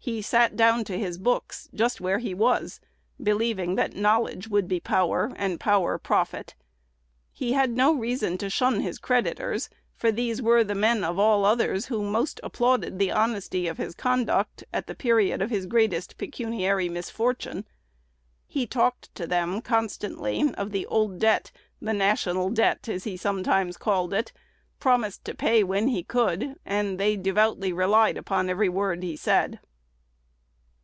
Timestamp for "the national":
21.82-22.48